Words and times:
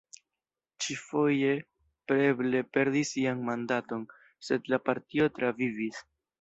Ĉi-foje 0.85 1.51
Preble 2.13 2.63
perdis 2.79 3.13
sian 3.19 3.45
mandaton, 3.53 4.09
sed 4.51 4.75
la 4.75 4.83
partio 4.91 5.33
travivis. 5.41 6.05